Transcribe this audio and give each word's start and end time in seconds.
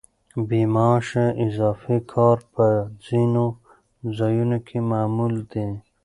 بې 0.47 0.61
معاشه 0.73 1.25
اضافي 1.45 1.97
کار 2.13 2.37
په 2.53 2.67
ځینو 3.05 3.45
ځایونو 4.17 4.57
کې 4.67 4.77
معمول 4.91 5.33
دی. 5.51 5.67